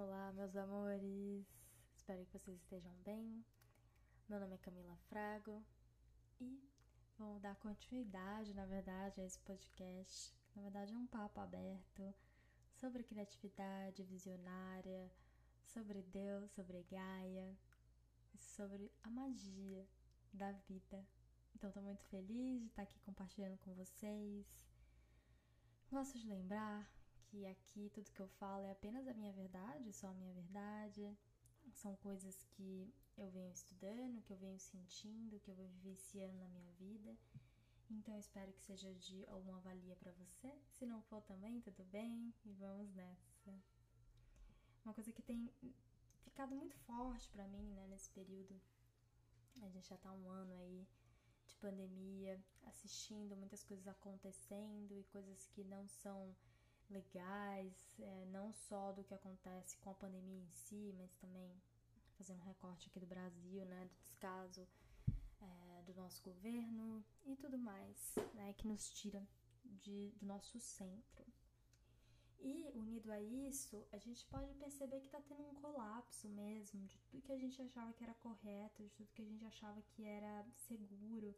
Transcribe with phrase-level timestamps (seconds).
[0.00, 1.44] Olá, meus amores.
[1.96, 3.44] Espero que vocês estejam bem.
[4.28, 5.60] Meu nome é Camila Frago
[6.40, 6.62] e
[7.18, 10.32] vou dar continuidade, na verdade, a esse podcast.
[10.54, 12.14] Na verdade, é um papo aberto
[12.70, 15.10] sobre criatividade visionária,
[15.64, 17.58] sobre Deus, sobre Gaia,
[18.36, 19.84] sobre a magia
[20.32, 21.04] da vida.
[21.56, 24.46] Então, estou muito feliz de estar aqui compartilhando com vocês.
[25.90, 26.88] Gosto de lembrar
[27.30, 31.16] que aqui tudo que eu falo é apenas a minha verdade, só a minha verdade.
[31.72, 36.48] São coisas que eu venho estudando, que eu venho sentindo, que eu venho vivenciando na
[36.48, 37.16] minha vida.
[37.90, 40.52] Então eu espero que seja de alguma valia para você.
[40.70, 43.54] Se não for também, tudo bem, e vamos nessa.
[44.84, 45.50] Uma coisa que tem
[46.20, 48.60] ficado muito forte para mim, né, nesse período.
[49.62, 50.86] A gente já tá um ano aí
[51.46, 56.34] de pandemia, assistindo muitas coisas acontecendo e coisas que não são
[56.90, 61.50] legais, é, não só do que acontece com a pandemia em si, mas também
[62.16, 64.66] fazendo um recorte aqui do Brasil, né, do descaso
[65.40, 69.26] é, do nosso governo e tudo mais, né, que nos tira
[69.64, 71.24] de, do nosso centro.
[72.40, 76.96] E unido a isso, a gente pode perceber que está tendo um colapso mesmo de
[76.98, 80.04] tudo que a gente achava que era correto, de tudo que a gente achava que
[80.04, 81.34] era seguro,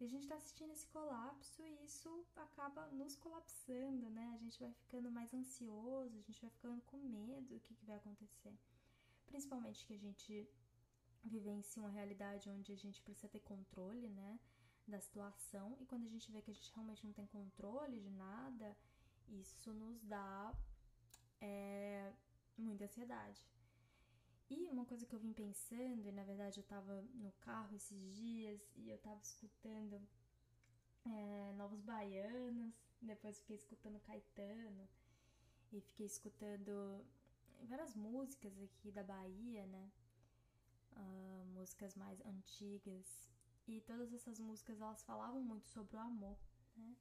[0.00, 4.32] e a gente está assistindo esse colapso e isso acaba nos colapsando, né?
[4.34, 7.86] A gente vai ficando mais ansioso, a gente vai ficando com medo do que, que
[7.86, 8.52] vai acontecer.
[9.26, 10.48] Principalmente que a gente
[11.22, 14.38] vivencia uma realidade onde a gente precisa ter controle, né?
[14.86, 18.10] Da situação, e quando a gente vê que a gente realmente não tem controle de
[18.10, 18.76] nada,
[19.28, 20.54] isso nos dá
[21.40, 22.12] é,
[22.58, 23.42] muita ansiedade.
[24.50, 28.14] E uma coisa que eu vim pensando, e na verdade eu tava no carro esses
[28.14, 30.00] dias e eu tava escutando
[31.06, 34.88] é, Novos Baianos, depois fiquei escutando Caetano
[35.72, 37.04] e fiquei escutando
[37.62, 39.90] várias músicas aqui da Bahia, né?
[40.92, 43.28] Uh, músicas mais antigas.
[43.66, 46.38] E todas essas músicas elas falavam muito sobre o amor,
[46.76, 46.94] né?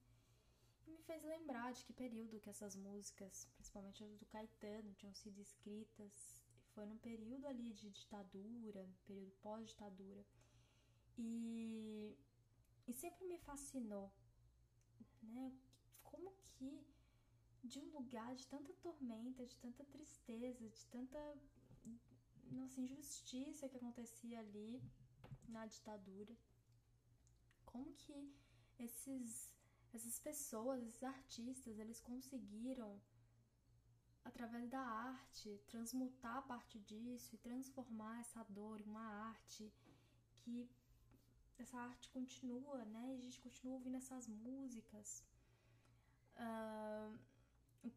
[0.87, 5.13] E me fez lembrar de que período que essas músicas, principalmente as do Caetano, tinham
[5.13, 6.42] sido escritas
[6.73, 10.25] foi num período ali de ditadura, período pós-ditadura.
[11.17, 12.17] E,
[12.87, 14.11] e sempre me fascinou,
[15.21, 15.53] né?
[16.03, 16.85] Como que
[17.63, 21.37] de um lugar de tanta tormenta, de tanta tristeza, de tanta
[22.51, 24.81] nossa injustiça que acontecia ali
[25.47, 26.35] na ditadura,
[27.65, 28.31] como que
[28.79, 29.53] esses
[29.93, 32.99] essas pessoas, esses artistas, eles conseguiram
[34.25, 39.71] através da arte, transmutar parte disso e transformar essa dor em uma arte
[40.37, 40.69] que
[41.57, 43.11] essa arte continua, né?
[43.11, 45.23] E a gente continua ouvindo essas músicas.
[46.35, 47.19] Uh,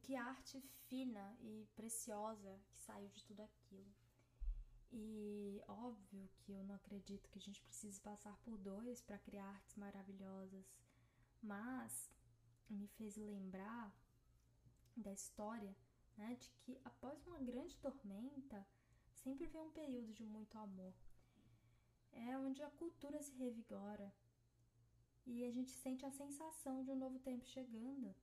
[0.02, 3.94] que arte fina e preciosa que saiu de tudo aquilo.
[4.92, 9.46] E óbvio que eu não acredito que a gente precise passar por dois para criar
[9.46, 10.72] artes maravilhosas,
[11.42, 12.10] mas
[12.68, 13.92] me fez lembrar
[14.96, 15.76] da história
[16.16, 18.66] né, de que após uma grande tormenta
[19.12, 20.94] sempre vem um período de muito amor.
[22.12, 24.12] É onde a cultura se revigora
[25.26, 28.14] e a gente sente a sensação de um novo tempo chegando.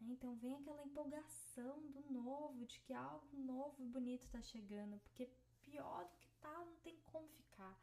[0.00, 0.10] Né?
[0.10, 5.30] Então vem aquela empolgação do novo, de que algo novo e bonito está chegando, porque
[5.62, 7.80] pior do que tá não tem como ficar.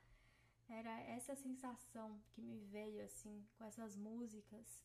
[0.67, 4.83] Era essa sensação que me veio assim com essas músicas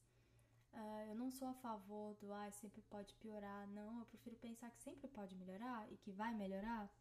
[0.74, 3.66] Uh, eu não sou a favor do ah, sempre pode piorar.
[3.68, 6.92] Não, eu prefiro pensar que sempre pode melhorar e que vai melhorar.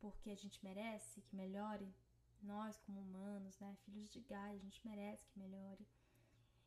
[0.00, 1.94] Porque a gente merece que melhore.
[2.42, 5.86] Nós, como humanos, né, filhos de Gaia, a gente merece que melhore.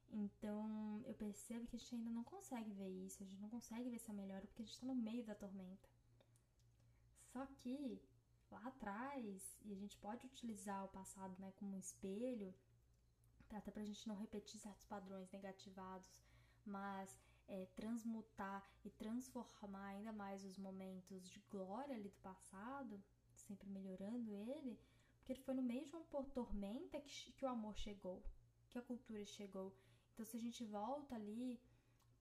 [0.09, 3.89] Então, eu percebo que a gente ainda não consegue ver isso, a gente não consegue
[3.89, 5.89] ver essa melhora porque a gente está no meio da tormenta.
[7.33, 8.01] Só que
[8.49, 12.53] lá atrás, e a gente pode utilizar o passado né, como um espelho,
[13.51, 16.21] até para a gente não repetir certos padrões negativados,
[16.65, 23.03] mas é, transmutar e transformar ainda mais os momentos de glória ali do passado,
[23.33, 24.79] sempre melhorando ele,
[25.17, 28.23] porque ele foi no meio de uma tormenta que, que o amor chegou,
[28.69, 29.75] que a cultura chegou.
[30.13, 31.59] Então, se a gente volta ali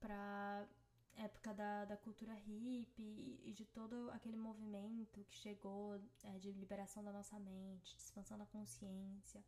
[0.00, 0.68] para
[1.16, 7.04] época da, da cultura hippie e de todo aquele movimento que chegou é, de liberação
[7.04, 9.44] da nossa mente, de expansão da consciência,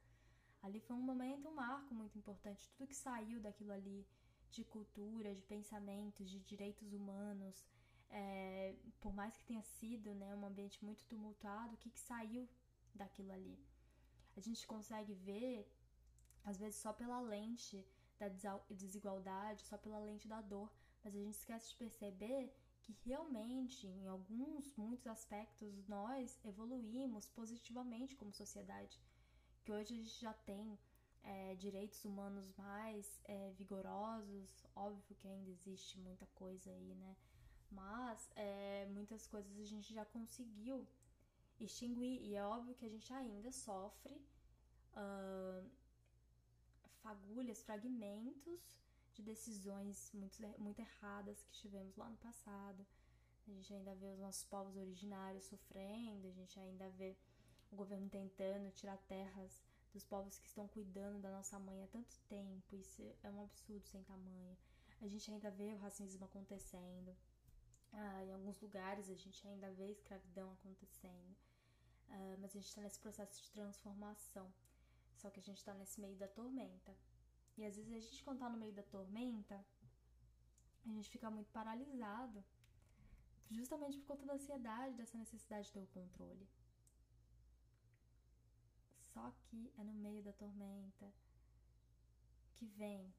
[0.66, 2.68] Ali foi um momento, um marco muito importante.
[2.70, 4.04] Tudo que saiu daquilo ali
[4.50, 7.64] de cultura, de pensamentos, de direitos humanos,
[8.10, 12.48] é, por mais que tenha sido né, um ambiente muito tumultuado, o que, que saiu
[12.92, 13.56] daquilo ali?
[14.36, 15.70] A gente consegue ver,
[16.42, 17.86] às vezes, só pela lente
[18.18, 18.28] da
[18.68, 20.68] desigualdade, só pela lente da dor,
[21.04, 22.52] mas a gente esquece de perceber
[22.82, 29.00] que realmente, em alguns, muitos aspectos, nós evoluímos positivamente como sociedade.
[29.66, 30.78] Que hoje a gente já tem
[31.24, 37.16] é, direitos humanos mais é, vigorosos, óbvio que ainda existe muita coisa aí, né?
[37.72, 40.86] Mas é, muitas coisas a gente já conseguiu
[41.58, 44.14] extinguir, e é óbvio que a gente ainda sofre
[44.94, 45.68] uh,
[47.02, 48.78] fagulhas, fragmentos
[49.14, 52.86] de decisões muito, muito erradas que tivemos lá no passado.
[53.48, 57.16] A gente ainda vê os nossos povos originários sofrendo, a gente ainda vê
[57.70, 62.18] o governo tentando tirar terras dos povos que estão cuidando da nossa mãe há tanto
[62.28, 62.76] tempo.
[62.76, 64.56] Isso é um absurdo sem tamanho.
[65.00, 67.16] A gente ainda vê o racismo acontecendo.
[67.92, 71.36] Ah, em alguns lugares a gente ainda vê escravidão acontecendo.
[72.08, 74.52] Ah, mas a gente está nesse processo de transformação.
[75.16, 76.94] Só que a gente está nesse meio da tormenta.
[77.56, 79.64] E às vezes a gente, quando tá no meio da tormenta,
[80.84, 82.44] a gente fica muito paralisado.
[83.50, 86.46] Justamente por conta da ansiedade, dessa necessidade de ter o controle.
[89.16, 91.10] Só que é no meio da tormenta
[92.52, 93.14] que vem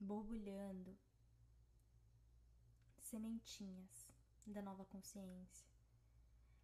[0.00, 0.98] borbulhando
[2.98, 4.08] sementinhas
[4.46, 5.68] da nova consciência.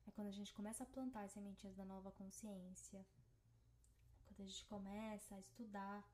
[0.06, 3.06] É quando a gente começa a plantar as sementinhas da nova consciência,
[4.24, 6.08] quando a gente começa a estudar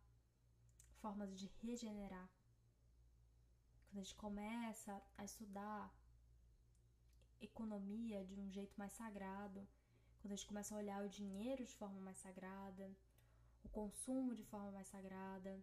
[1.01, 2.29] formas de regenerar.
[3.87, 5.95] Quando a gente começa a estudar
[7.41, 9.69] economia de um jeito mais sagrado,
[10.21, 12.91] quando a gente começa a olhar o dinheiro de forma mais sagrada,
[13.65, 15.59] o consumo de forma mais sagrada.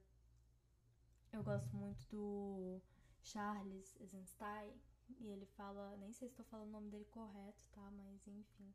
[1.31, 2.81] Eu gosto muito do
[3.21, 4.73] Charles Eisenstein,
[5.19, 7.89] e ele fala, nem sei se estou falando o nome dele correto, tá?
[7.91, 8.73] Mas enfim.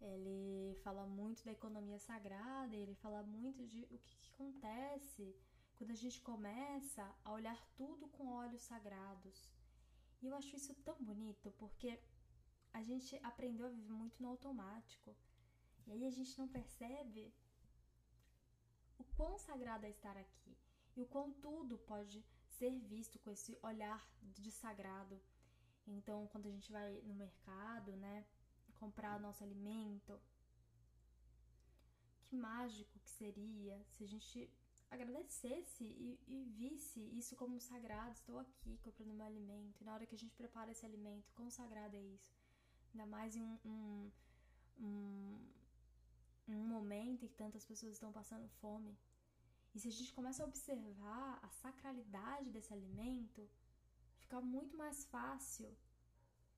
[0.00, 5.34] Ele fala muito da economia sagrada, ele fala muito de o que, que acontece
[5.76, 9.50] quando a gente começa a olhar tudo com olhos sagrados.
[10.20, 11.98] E eu acho isso tão bonito porque
[12.74, 15.16] a gente aprendeu a viver muito no automático.
[15.86, 17.32] E aí a gente não percebe
[18.98, 20.56] o quão sagrado é estar aqui
[20.96, 25.20] e o quão tudo pode ser visto com esse olhar de sagrado.
[25.86, 28.26] Então, quando a gente vai no mercado, né,
[28.74, 30.20] comprar nosso alimento,
[32.24, 34.50] que mágico que seria se a gente
[34.90, 38.12] agradecesse e, e, visse isso como sagrado.
[38.12, 39.80] Estou aqui comprando meu alimento.
[39.80, 42.32] E na hora que a gente prepara esse alimento, quão sagrado é isso?
[42.94, 44.10] Ainda mais em um, um,
[44.78, 45.50] um,
[46.48, 48.96] um momento em que tantas pessoas estão passando fome.
[49.74, 53.50] E se a gente começa a observar a sacralidade desse alimento,
[54.20, 55.76] fica muito mais fácil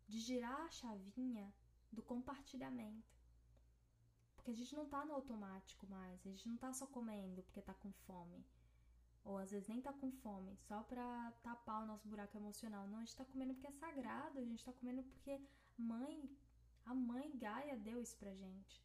[0.07, 1.51] de girar a chavinha
[1.91, 3.17] do compartilhamento.
[4.37, 7.63] Porque a gente não tá no automático mais, a gente não tá só comendo porque
[7.63, 8.45] tá com fome.
[9.25, 12.87] Ou às vezes nem tá com fome, só pra tapar o nosso buraco emocional.
[12.87, 15.41] Não, a gente tá comendo porque é sagrado, a gente tá comendo porque
[15.79, 16.31] mãe,
[16.85, 18.85] a mãe Gaia deu isso pra gente.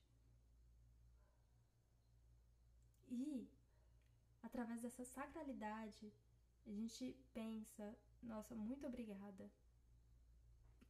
[3.10, 3.50] E
[4.42, 6.14] através dessa sacralidade,
[6.66, 9.50] a gente pensa, nossa, muito obrigada.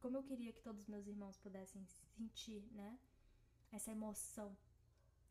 [0.00, 1.84] Como eu queria que todos meus irmãos pudessem
[2.16, 2.98] sentir, né?
[3.72, 4.56] essa emoção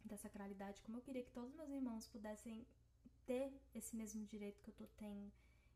[0.04, 2.66] da sacralidade, como eu queria que todos meus irmãos pudessem
[3.26, 5.32] ter esse mesmo direito que eu tô tendo,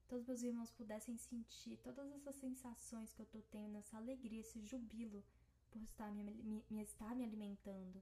[0.07, 4.61] todos meus irmãos pudessem sentir todas essas sensações que eu tô tendo, essa alegria, esse
[4.61, 5.23] jubilo
[5.71, 8.01] por estar me, me, me estar me alimentando.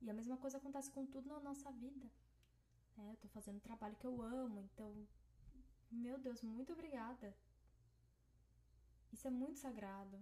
[0.00, 2.10] E a mesma coisa acontece com tudo na nossa vida.
[2.96, 3.10] Né?
[3.12, 5.06] Eu tô fazendo um trabalho que eu amo, então,
[5.90, 7.36] meu Deus, muito obrigada.
[9.12, 10.18] Isso é muito sagrado.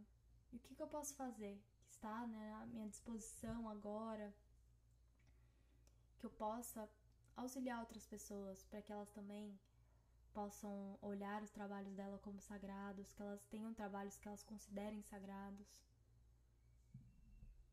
[0.52, 1.60] E o que, que eu posso fazer?
[1.96, 4.34] está né, à minha disposição agora,
[6.18, 6.88] que eu possa
[7.36, 9.58] auxiliar outras pessoas para que elas também
[10.38, 15.70] possam olhar os trabalhos dela como sagrados, que elas tenham trabalhos que elas considerem sagrados.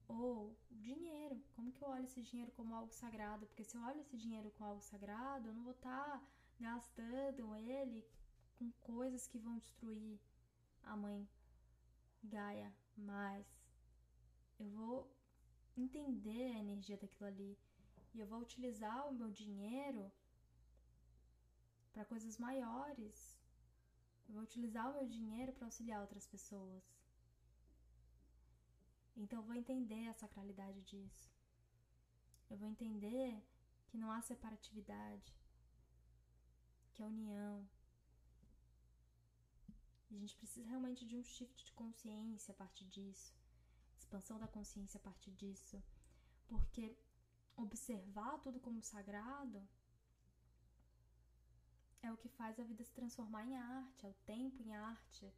[0.08, 3.46] Ou o dinheiro, como que eu olho esse dinheiro como algo sagrado?
[3.48, 6.24] Porque se eu olho esse dinheiro como algo sagrado, eu não vou estar tá
[6.60, 8.06] gastando ele
[8.58, 10.20] com coisas que vão destruir
[10.84, 11.28] a mãe
[12.24, 13.46] Gaia mais
[14.60, 15.12] eu vou
[15.76, 17.58] entender a energia daquilo ali
[18.14, 20.12] e eu vou utilizar o meu dinheiro
[21.94, 23.38] para coisas maiores.
[24.28, 26.84] Eu vou utilizar o meu dinheiro para auxiliar outras pessoas.
[29.16, 31.32] Então eu vou entender a sacralidade disso.
[32.50, 33.42] Eu vou entender
[33.88, 35.36] que não há separatividade,
[36.94, 37.68] que é união.
[40.10, 43.34] E a gente precisa realmente de um shift de consciência a partir disso
[44.14, 45.82] expansão da consciência a partir disso,
[46.48, 46.96] porque
[47.56, 49.68] observar tudo como sagrado
[52.06, 55.34] é o que faz a vida se transformar em arte, é o tempo em arte.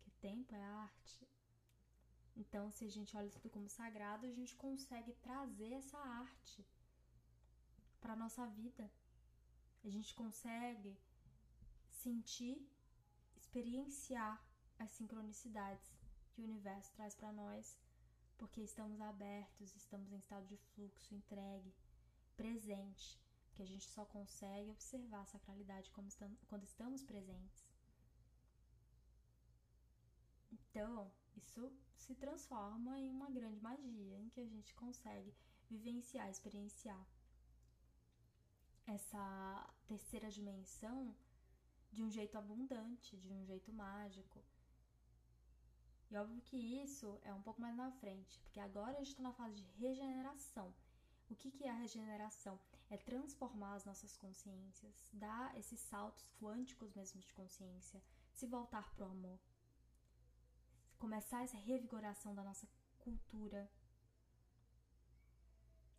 [0.00, 1.28] Que tempo é arte.
[2.36, 6.64] Então, se a gente olha tudo como sagrado, a gente consegue trazer essa arte
[8.00, 8.88] para nossa vida.
[9.84, 10.96] A gente consegue
[11.90, 12.64] sentir,
[13.36, 14.40] experienciar
[14.78, 15.92] as sincronicidades
[16.30, 17.76] que o universo traz para nós,
[18.36, 21.74] porque estamos abertos, estamos em estado de fluxo, entregue,
[22.36, 23.20] presente,
[23.58, 25.90] que a gente só consegue observar a sacralidade
[26.48, 27.66] quando estamos presentes.
[30.52, 35.34] Então, isso se transforma em uma grande magia em que a gente consegue
[35.68, 37.04] vivenciar, experienciar
[38.86, 41.16] essa terceira dimensão
[41.90, 44.40] de um jeito abundante, de um jeito mágico.
[46.08, 49.22] E óbvio que isso é um pouco mais na frente, porque agora a gente está
[49.24, 50.72] na fase de regeneração.
[51.28, 52.56] O que, que é a regeneração?
[52.90, 58.02] É transformar as nossas consciências, dar esses saltos quânticos mesmo de consciência,
[58.32, 59.38] se voltar para o amor,
[60.98, 62.66] começar essa revigoração da nossa
[62.98, 63.70] cultura,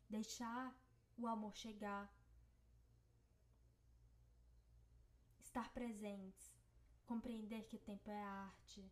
[0.10, 0.75] deixar
[1.17, 2.12] o amor chegar,
[5.41, 6.51] estar presentes,
[7.05, 8.91] compreender que tempo é arte,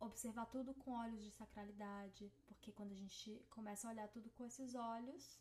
[0.00, 4.44] observar tudo com olhos de sacralidade, porque quando a gente começa a olhar tudo com
[4.44, 5.40] esses olhos,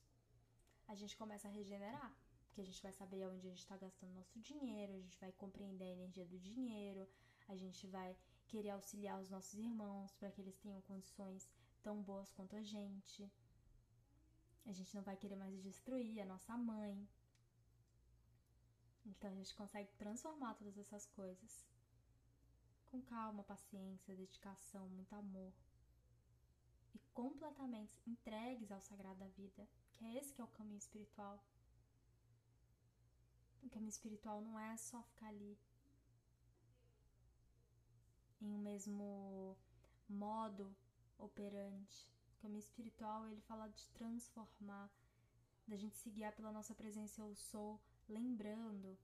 [0.87, 2.13] a gente começa a regenerar,
[2.45, 5.31] porque a gente vai saber onde a gente está gastando nosso dinheiro, a gente vai
[5.33, 7.07] compreender a energia do dinheiro,
[7.47, 8.15] a gente vai
[8.47, 11.49] querer auxiliar os nossos irmãos para que eles tenham condições
[11.83, 13.29] tão boas quanto a gente.
[14.65, 17.07] A gente não vai querer mais destruir a nossa mãe,
[19.05, 21.65] então a gente consegue transformar todas essas coisas.
[22.87, 25.53] Com calma, paciência, dedicação, muito amor.
[26.93, 31.43] E completamente entregues ao sagrado da vida, que é esse que é o caminho espiritual.
[33.63, 35.57] O caminho espiritual não é só ficar ali
[38.39, 39.57] em um mesmo
[40.07, 40.75] modo
[41.17, 42.07] operante.
[42.37, 44.89] O caminho espiritual ele fala de transformar,
[45.67, 48.97] da gente se guiar pela nossa presença eu sou, lembrando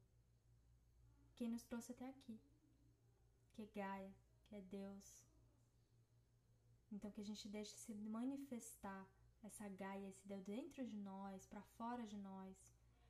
[1.35, 2.39] quem nos trouxe até aqui,
[3.51, 4.13] que é Gaia,
[4.45, 5.25] que é Deus.
[6.91, 9.05] Então que a gente deixe se manifestar
[9.47, 12.55] essa Gaia, esse Deus dentro de nós, para fora de nós,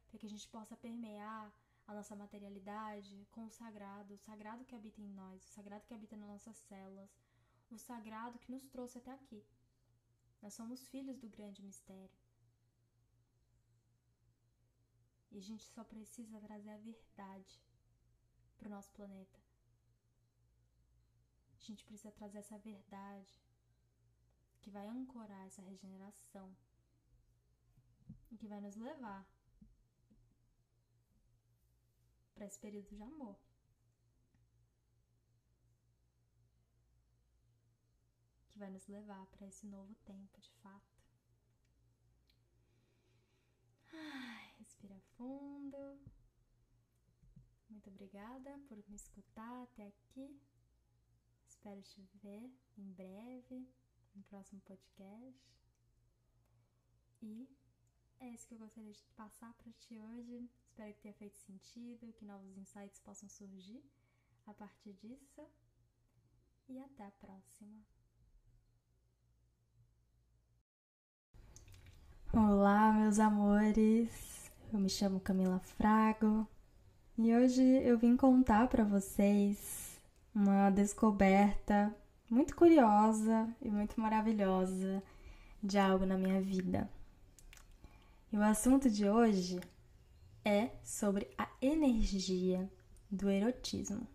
[0.07, 1.51] para que a gente possa permear
[1.87, 5.93] a nossa materialidade com o sagrado, o sagrado que habita em nós, o sagrado que
[5.93, 7.09] habita nas nossas células,
[7.69, 9.43] o sagrado que nos trouxe até aqui.
[10.41, 12.17] Nós somos filhos do grande mistério.
[15.31, 17.61] E a gente só precisa trazer a verdade
[18.57, 19.39] para o nosso planeta.
[21.57, 23.41] A gente precisa trazer essa verdade
[24.63, 26.55] que vai ancorar essa regeneração
[28.31, 29.27] e que vai nos levar
[32.33, 33.37] para esse período de amor.
[38.47, 41.03] Que vai nos levar para esse novo tempo de fato.
[44.59, 45.99] Respira fundo.
[47.69, 50.39] Muito obrigada por me escutar até aqui.
[51.49, 53.67] Espero te ver em breve
[54.15, 55.53] no próximo podcast.
[57.21, 57.47] E
[58.19, 60.49] é isso que eu gostaria de passar para ti hoje.
[60.65, 63.83] Espero que tenha feito sentido, que novos insights possam surgir
[64.45, 65.47] a partir disso.
[66.67, 67.83] E até a próxima.
[72.33, 74.51] Olá, meus amores!
[74.71, 76.47] Eu me chamo Camila Frago
[77.15, 80.01] e hoje eu vim contar para vocês
[80.33, 81.95] uma descoberta
[82.29, 85.03] muito curiosa e muito maravilhosa
[85.61, 86.89] de algo na minha vida.
[88.31, 89.59] E o assunto de hoje
[90.43, 92.69] é sobre a energia
[93.09, 94.07] do erotismo.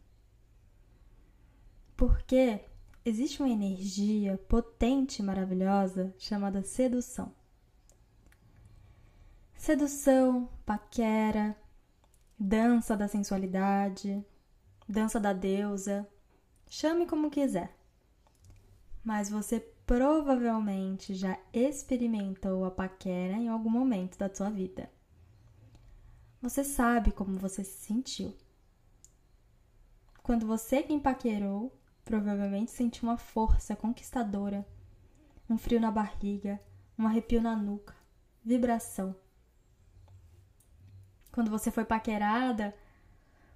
[1.97, 2.65] Porque
[3.05, 7.33] existe uma energia potente e maravilhosa chamada sedução.
[9.57, 11.57] Sedução, paquera,
[12.38, 14.25] dança da sensualidade,
[14.88, 16.09] dança da deusa,
[16.69, 17.77] chame como quiser.
[19.09, 24.93] Mas você provavelmente já experimentou a paquera em algum momento da sua vida.
[26.43, 28.37] Você sabe como você se sentiu.
[30.23, 31.75] Quando você que paquerou,
[32.05, 34.69] provavelmente sentiu uma força conquistadora,
[35.49, 36.61] um frio na barriga,
[36.99, 37.97] um arrepio na nuca,
[38.45, 39.17] vibração.
[41.33, 42.77] Quando você foi paquerada,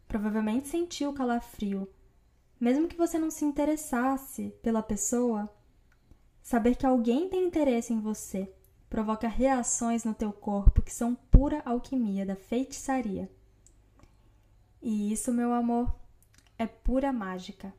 [0.09, 1.93] provavelmente sentiu calafrio.
[2.63, 5.53] Mesmo que você não se interessasse pela pessoa,
[6.41, 8.55] saber que alguém tem interesse em você
[8.89, 13.29] provoca reações no teu corpo que são pura alquimia da feitiçaria.
[14.81, 15.93] E isso, meu amor,
[16.57, 17.75] é pura mágica.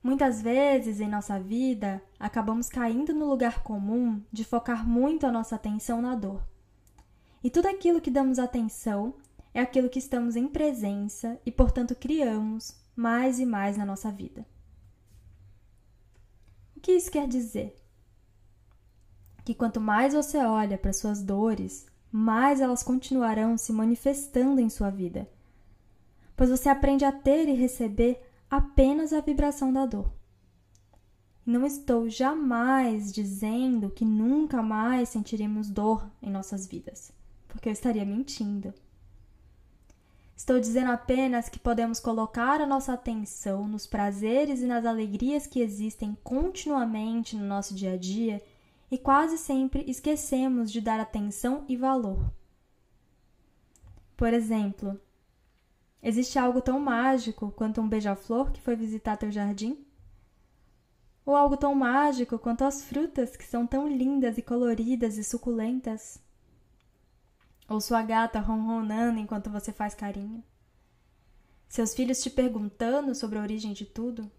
[0.00, 5.56] Muitas vezes em nossa vida acabamos caindo no lugar comum de focar muito a nossa
[5.56, 6.46] atenção na dor.
[7.42, 9.16] E tudo aquilo que damos atenção
[9.52, 14.46] é aquilo que estamos em presença e, portanto, criamos mais e mais na nossa vida.
[16.76, 17.74] O que isso quer dizer?
[19.44, 24.90] Que quanto mais você olha para suas dores, mais elas continuarão se manifestando em sua
[24.90, 25.28] vida,
[26.36, 30.12] pois você aprende a ter e receber apenas a vibração da dor.
[31.44, 37.12] Não estou jamais dizendo que nunca mais sentiremos dor em nossas vidas,
[37.48, 38.72] porque eu estaria mentindo.
[40.44, 45.58] Estou dizendo apenas que podemos colocar a nossa atenção nos prazeres e nas alegrias que
[45.58, 48.44] existem continuamente no nosso dia a dia
[48.90, 52.30] e quase sempre esquecemos de dar atenção e valor.
[54.18, 55.00] Por exemplo,
[56.02, 59.82] Existe algo tão mágico quanto um beija-flor que foi visitar teu jardim?
[61.24, 66.22] Ou algo tão mágico quanto as frutas que são tão lindas e coloridas e suculentas?
[67.68, 70.42] Ou sua gata ronronando enquanto você faz carinho?
[71.68, 74.30] Seus filhos te perguntando sobre a origem de tudo?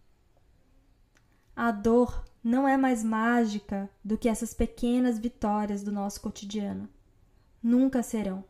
[1.55, 6.87] A dor não é mais mágica do que essas pequenas vitórias do nosso cotidiano.
[7.61, 8.43] Nunca serão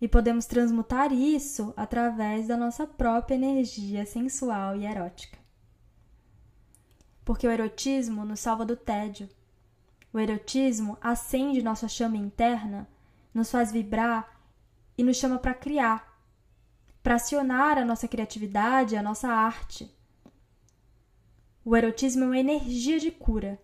[0.00, 5.38] e podemos transmutar isso através da nossa própria energia sensual e erótica.
[7.24, 9.28] Porque o erotismo nos salva do tédio.
[10.12, 12.88] O erotismo acende nossa chama interna,
[13.32, 14.40] nos faz vibrar
[14.96, 16.20] e nos chama para criar,
[17.02, 19.90] para acionar a nossa criatividade e a nossa arte.
[21.64, 23.60] O erotismo é uma energia de cura,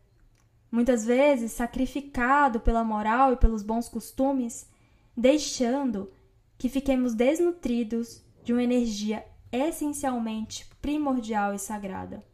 [0.70, 4.68] muitas vezes sacrificado pela moral e pelos bons costumes,
[5.16, 6.12] deixando
[6.58, 12.25] que fiquemos desnutridos de uma energia essencialmente primordial e sagrada.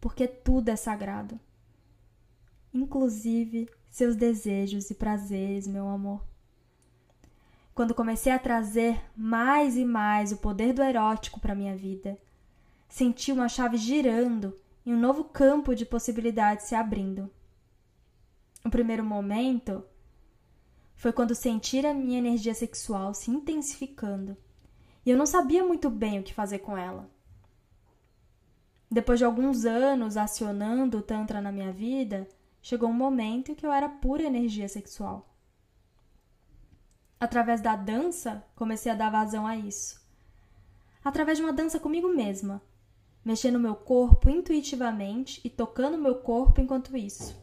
[0.00, 1.38] Porque tudo é sagrado,
[2.74, 6.24] inclusive seus desejos e prazeres, meu amor.
[7.74, 12.18] Quando comecei a trazer mais e mais o poder do erótico para minha vida,
[12.88, 17.30] senti uma chave girando e um novo campo de possibilidades se abrindo.
[18.64, 19.84] No primeiro momento,
[20.96, 24.36] foi quando senti a minha energia sexual se intensificando
[25.04, 27.10] e eu não sabia muito bem o que fazer com ela.
[28.90, 32.26] Depois de alguns anos acionando o Tantra na minha vida,
[32.62, 35.28] chegou um momento em que eu era pura energia sexual.
[37.20, 40.00] Através da dança, comecei a dar vazão a isso.
[41.04, 42.62] Através de uma dança comigo mesma,
[43.24, 47.42] mexendo meu corpo intuitivamente e tocando meu corpo enquanto isso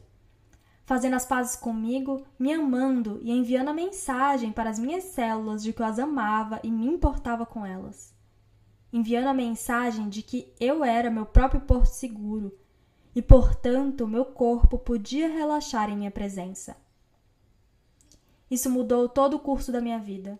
[0.90, 5.72] fazendo as pazes comigo, me amando e enviando a mensagem para as minhas células de
[5.72, 8.12] que eu as amava e me importava com elas.
[8.92, 12.58] Enviando a mensagem de que eu era meu próprio porto seguro
[13.14, 16.76] e, portanto, meu corpo podia relaxar em minha presença.
[18.50, 20.38] Isso mudou todo o curso da minha vida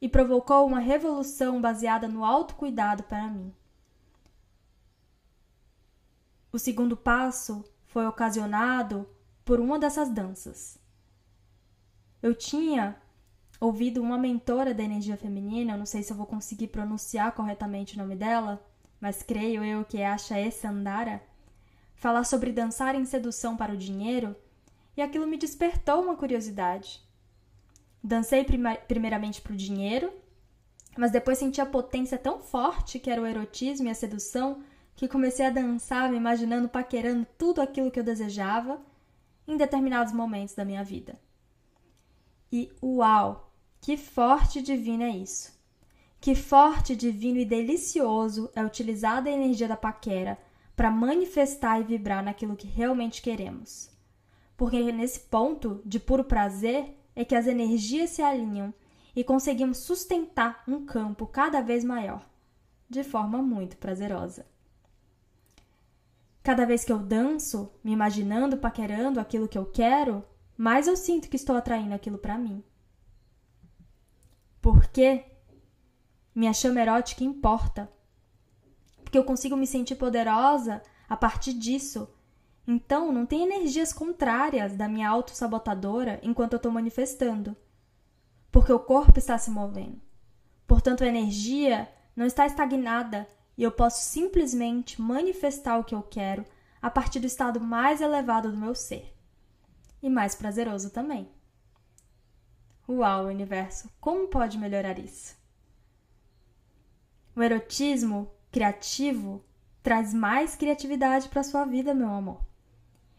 [0.00, 3.52] e provocou uma revolução baseada no autocuidado para mim.
[6.52, 9.08] O segundo passo foi ocasionado
[9.44, 10.78] por uma dessas danças.
[12.22, 12.96] Eu tinha
[13.60, 17.94] ouvido uma mentora da energia feminina, eu não sei se eu vou conseguir pronunciar corretamente
[17.94, 18.64] o nome dela,
[19.00, 20.18] mas creio eu que é a
[20.50, 21.22] Sandara,
[21.94, 24.36] falar sobre dançar em sedução para o dinheiro,
[24.96, 27.02] e aquilo me despertou uma curiosidade.
[28.02, 30.12] Dancei primeiramente para o dinheiro,
[30.96, 34.62] mas depois senti a potência tão forte que era o erotismo e a sedução
[34.94, 38.80] que comecei a dançar, me imaginando paquerando tudo aquilo que eu desejava
[39.46, 41.18] em determinados momentos da minha vida.
[42.52, 45.52] E uau, que forte e divino é isso!
[46.20, 50.38] Que forte, divino e delicioso é utilizar a energia da paquera
[50.76, 53.90] para manifestar e vibrar naquilo que realmente queremos.
[54.56, 58.72] Porque nesse ponto de puro prazer é que as energias se alinham
[59.14, 62.28] e conseguimos sustentar um campo cada vez maior,
[62.88, 64.46] de forma muito prazerosa.
[66.42, 70.24] Cada vez que eu danço, me imaginando, paquerando aquilo que eu quero,
[70.56, 72.62] mais eu sinto que estou atraindo aquilo para mim.
[74.60, 75.24] Porque
[76.34, 77.90] minha chama erótica importa.
[79.14, 82.12] Porque eu consigo me sentir poderosa a partir disso.
[82.66, 87.56] Então, não tem energias contrárias da minha autossabotadora enquanto eu estou manifestando.
[88.50, 90.00] Porque o corpo está se movendo.
[90.66, 96.44] Portanto, a energia não está estagnada e eu posso simplesmente manifestar o que eu quero
[96.82, 99.16] a partir do estado mais elevado do meu ser.
[100.02, 101.30] E mais prazeroso também.
[102.88, 105.36] Uau, universo, como pode melhorar isso?
[107.36, 109.44] O erotismo criativo
[109.82, 112.40] traz mais criatividade para sua vida, meu amor.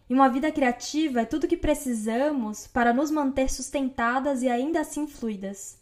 [0.10, 5.06] E uma vida criativa é tudo que precisamos para nos manter sustentadas e ainda assim
[5.06, 5.78] fluidas.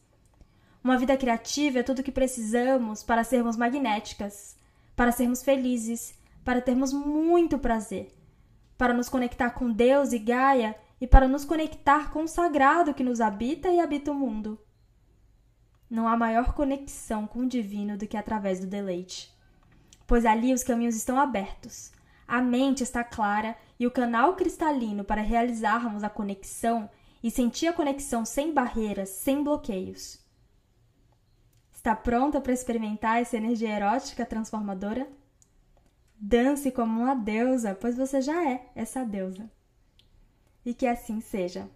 [0.83, 4.57] Uma vida criativa é tudo que precisamos para sermos magnéticas,
[4.95, 8.11] para sermos felizes, para termos muito prazer,
[8.75, 13.03] para nos conectar com Deus e Gaia e para nos conectar com o sagrado que
[13.03, 14.59] nos habita e habita o mundo.
[15.87, 19.32] Não há maior conexão com o divino do que através do deleite,
[20.13, 21.91] pois ali os caminhos estão abertos,
[22.27, 26.87] a mente está clara e o canal cristalino para realizarmos a conexão
[27.23, 30.23] e sentir a conexão sem barreiras, sem bloqueios.
[31.73, 35.07] Está pronta para experimentar essa energia erótica transformadora?
[36.15, 39.49] Dance como uma deusa, pois você já é essa deusa
[40.63, 41.67] e que assim seja.